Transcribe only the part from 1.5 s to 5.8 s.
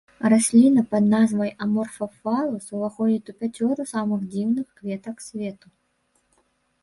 аморфафалус уваходзіць у пяцёрку самых дзіўных кветак свету.